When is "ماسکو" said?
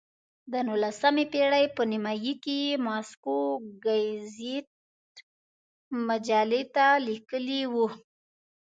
2.85-3.37